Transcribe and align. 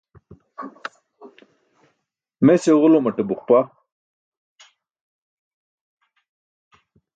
Mes 2.45 2.63
iġulumaṭe 2.71 3.23
buqpa. 3.29 3.59